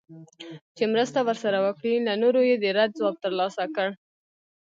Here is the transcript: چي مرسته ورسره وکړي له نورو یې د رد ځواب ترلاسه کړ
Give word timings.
چي 0.75 0.83
مرسته 0.93 1.19
ورسره 1.27 1.57
وکړي 1.65 1.93
له 2.07 2.13
نورو 2.21 2.41
یې 2.49 2.55
د 2.59 2.65
رد 2.77 2.91
ځواب 2.99 3.15
ترلاسه 3.25 3.63
کړ 3.75 3.87